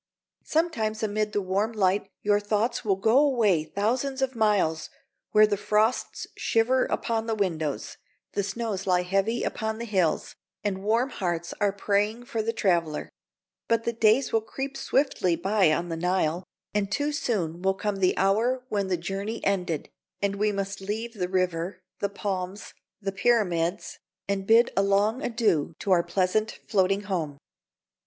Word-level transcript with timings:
Sometimes 0.45 1.03
amid 1.03 1.31
the 1.31 1.43
warm 1.43 1.73
light 1.73 2.09
your 2.23 2.39
thoughts 2.39 2.83
will 2.83 2.95
go 2.95 3.19
away 3.19 3.63
thousands 3.63 4.23
of 4.23 4.33
miles, 4.33 4.89
where 5.29 5.45
the 5.45 5.55
frosts 5.55 6.25
shiver 6.35 6.85
upon 6.85 7.27
the 7.27 7.35
windows, 7.35 7.97
the 8.33 8.41
snows 8.41 8.87
lie 8.87 9.03
heavy 9.03 9.43
upon 9.43 9.77
the 9.77 9.85
hills, 9.85 10.33
and 10.63 10.81
warm 10.81 11.11
hearts 11.11 11.53
are 11.61 11.71
praying 11.71 12.25
for 12.25 12.41
the 12.41 12.51
traveller; 12.51 13.09
but 13.67 13.83
the 13.83 13.93
days 13.93 14.33
will 14.33 14.41
creep 14.41 14.75
swiftly 14.75 15.35
by 15.35 15.71
on 15.71 15.89
the 15.89 15.95
Nile, 15.97 16.45
and 16.73 16.91
too 16.91 17.11
soon 17.11 17.61
will 17.61 17.75
come 17.75 17.97
the 17.97 18.17
hour 18.17 18.65
when, 18.69 18.87
the 18.87 18.97
journey 18.97 19.39
ended, 19.45 19.87
we 20.23 20.51
must 20.51 20.81
leave 20.81 21.13
the 21.13 21.29
river, 21.29 21.79
the 21.99 22.09
palms, 22.09 22.73
the 23.03 23.11
Pyramids, 23.11 23.99
and 24.27 24.47
bid 24.47 24.71
a 24.75 24.81
long 24.81 25.21
adieu 25.21 25.75
to 25.77 25.91
our 25.91 26.01
pleasant 26.01 26.53
floating 26.67 27.01
home. 27.01 27.37